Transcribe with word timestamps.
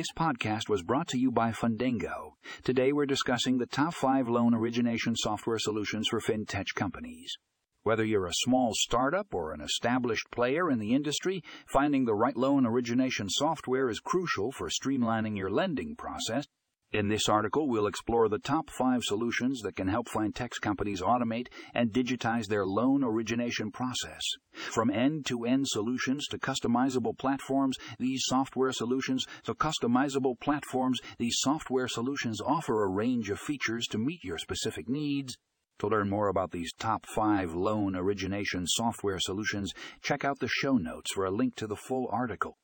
This 0.00 0.12
podcast 0.16 0.70
was 0.70 0.82
brought 0.82 1.08
to 1.08 1.18
you 1.18 1.30
by 1.30 1.50
Fundingo. 1.50 2.32
Today 2.64 2.90
we're 2.90 3.04
discussing 3.04 3.58
the 3.58 3.66
top 3.66 3.92
five 3.92 4.30
loan 4.30 4.54
origination 4.54 5.14
software 5.14 5.58
solutions 5.58 6.08
for 6.08 6.22
fintech 6.22 6.68
companies. 6.74 7.34
Whether 7.82 8.06
you're 8.06 8.24
a 8.24 8.32
small 8.32 8.72
startup 8.72 9.34
or 9.34 9.52
an 9.52 9.60
established 9.60 10.30
player 10.30 10.70
in 10.70 10.78
the 10.78 10.94
industry, 10.94 11.42
finding 11.66 12.06
the 12.06 12.14
right 12.14 12.34
loan 12.34 12.64
origination 12.64 13.28
software 13.28 13.90
is 13.90 14.00
crucial 14.00 14.50
for 14.52 14.70
streamlining 14.70 15.36
your 15.36 15.50
lending 15.50 15.96
process. 15.96 16.46
In 16.92 17.06
this 17.06 17.28
article, 17.28 17.68
we'll 17.68 17.86
explore 17.86 18.28
the 18.28 18.40
top 18.40 18.68
five 18.68 19.04
solutions 19.04 19.60
that 19.60 19.76
can 19.76 19.86
help 19.86 20.08
fintech 20.08 20.60
companies 20.60 21.00
automate 21.00 21.46
and 21.72 21.92
digitize 21.92 22.48
their 22.48 22.66
loan 22.66 23.04
origination 23.04 23.70
process. 23.70 24.22
From 24.52 24.90
end-to-end 24.90 25.68
solutions 25.68 26.26
to 26.28 26.38
customizable 26.38 27.16
platforms, 27.16 27.76
these 28.00 28.24
software 28.24 28.72
solutions 28.72 29.24
to 29.44 29.54
customizable 29.54 30.40
platforms, 30.40 30.98
these 31.16 31.36
software 31.38 31.86
solutions 31.86 32.40
offer 32.40 32.82
a 32.82 32.90
range 32.90 33.30
of 33.30 33.38
features 33.38 33.86
to 33.86 33.98
meet 33.98 34.24
your 34.24 34.38
specific 34.38 34.88
needs. 34.88 35.36
To 35.78 35.86
learn 35.86 36.10
more 36.10 36.26
about 36.26 36.50
these 36.50 36.72
top 36.72 37.06
five 37.06 37.54
loan 37.54 37.94
origination 37.94 38.66
software 38.66 39.20
solutions, 39.20 39.72
check 40.02 40.24
out 40.24 40.40
the 40.40 40.48
show 40.48 40.76
notes 40.76 41.12
for 41.14 41.24
a 41.24 41.30
link 41.30 41.54
to 41.54 41.68
the 41.68 41.76
full 41.76 42.08
article. 42.10 42.58